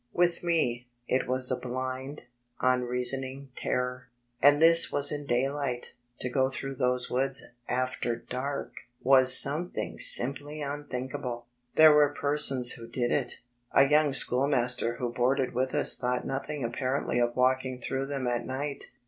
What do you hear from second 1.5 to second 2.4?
a blind,